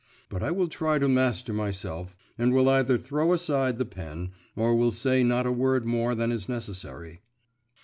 [0.31, 4.73] But I will try to master myself, and will either throw aside the pen, or
[4.73, 7.21] will say not a word more than is necessary.